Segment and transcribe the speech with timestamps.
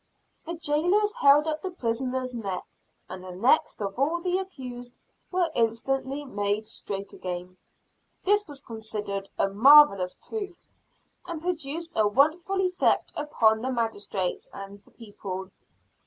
[0.47, 2.63] The jailers held up the prisoner's neck;
[3.07, 4.97] and the necks of all the accused
[5.31, 7.57] were instantly made straight again.
[8.23, 10.65] This was considered a marvelous proof;
[11.27, 15.51] and produced a wonderful effect upon the magistrates and the people.